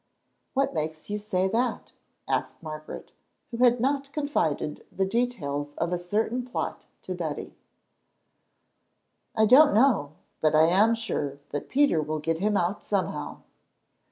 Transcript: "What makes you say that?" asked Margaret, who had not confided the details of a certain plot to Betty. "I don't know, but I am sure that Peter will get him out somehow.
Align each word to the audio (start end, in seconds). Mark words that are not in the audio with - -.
"What 0.55 0.73
makes 0.73 1.11
you 1.11 1.19
say 1.19 1.47
that?" 1.49 1.91
asked 2.27 2.63
Margaret, 2.63 3.11
who 3.51 3.57
had 3.57 3.79
not 3.79 4.11
confided 4.11 4.83
the 4.91 5.05
details 5.05 5.75
of 5.75 5.93
a 5.93 5.97
certain 5.99 6.43
plot 6.43 6.87
to 7.03 7.13
Betty. 7.13 7.53
"I 9.35 9.45
don't 9.45 9.75
know, 9.75 10.13
but 10.41 10.55
I 10.55 10.65
am 10.65 10.95
sure 10.95 11.37
that 11.51 11.69
Peter 11.69 12.01
will 12.01 12.17
get 12.17 12.39
him 12.39 12.57
out 12.57 12.83
somehow. 12.83 13.43